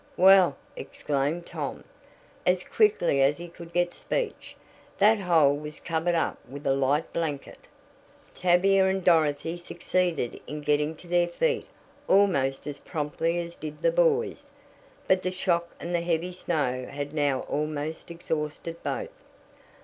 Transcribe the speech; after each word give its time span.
"Well," 0.17 0.57
exclaimed 0.75 1.45
Tom, 1.45 1.83
as 2.43 2.63
quickly 2.63 3.21
as 3.21 3.37
he 3.37 3.47
could 3.47 3.71
get 3.71 3.93
speech, 3.93 4.55
"that 4.97 5.19
hole 5.19 5.55
was 5.55 5.79
covered 5.79 6.15
up 6.15 6.39
with 6.49 6.65
a 6.65 6.73
light 6.73 7.13
blanket." 7.13 7.59
Tavia 8.33 8.85
and 8.87 9.03
Dorothy 9.03 9.57
succeeded 9.57 10.39
in 10.47 10.61
getting 10.61 10.95
to 10.95 11.07
their 11.07 11.27
feet 11.27 11.67
almost 12.07 12.65
as 12.65 12.79
promptly 12.79 13.37
as 13.41 13.55
did 13.55 13.83
the 13.83 13.91
boys, 13.91 14.49
but 15.07 15.21
the 15.21 15.29
shock 15.29 15.69
and 15.79 15.93
the 15.93 16.01
heavy 16.01 16.31
snow 16.31 16.87
had 16.89 17.13
now 17.13 17.41
almost 17.41 18.09
exhausted 18.09 18.81
both. 18.81 19.09